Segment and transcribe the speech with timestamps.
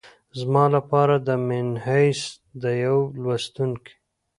[0.39, 1.15] زما لپاره
[1.47, 2.21] منحیث
[2.61, 3.93] د یوه لوستونکي